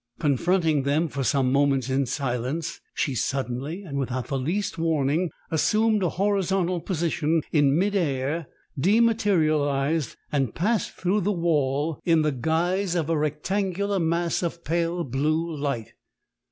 [0.17, 6.01] "Confronting them for some moments in silence, she suddenly and without the least warning assumed
[6.01, 8.47] a horizontal position in mid air,
[8.79, 15.03] dematerialised, and passed through the wall in the guise of a rectangular mass of pale
[15.03, 15.93] blue light.